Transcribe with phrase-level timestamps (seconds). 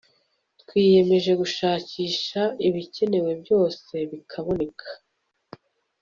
[0.61, 4.87] twiyemeje gushakisha ibikenewe byose bikaboneka